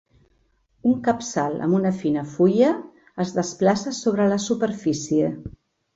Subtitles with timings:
[0.91, 2.71] Un capçal amb una fina fulla,
[3.27, 5.33] es desplaça sobre la superfície.